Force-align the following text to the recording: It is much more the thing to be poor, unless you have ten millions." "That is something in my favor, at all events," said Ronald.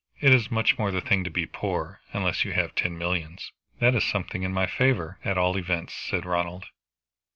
It 0.19 0.33
is 0.33 0.49
much 0.49 0.79
more 0.79 0.89
the 0.89 0.99
thing 0.99 1.23
to 1.25 1.29
be 1.29 1.45
poor, 1.45 2.01
unless 2.11 2.43
you 2.43 2.53
have 2.53 2.73
ten 2.73 2.97
millions." 2.97 3.51
"That 3.77 3.93
is 3.93 4.03
something 4.03 4.41
in 4.41 4.51
my 4.51 4.65
favor, 4.65 5.19
at 5.23 5.37
all 5.37 5.55
events," 5.57 5.93
said 5.93 6.25
Ronald. 6.25 6.65